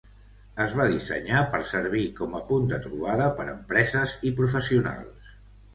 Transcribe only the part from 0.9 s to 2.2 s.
dissenyar per servir